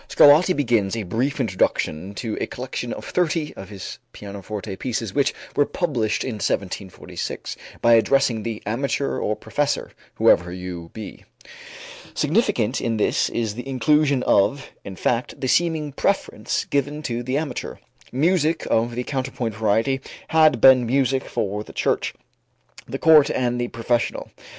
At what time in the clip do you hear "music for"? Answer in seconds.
20.83-21.63